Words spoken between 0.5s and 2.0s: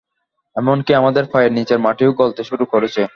এমনকি আমাদের পায়ের নিচের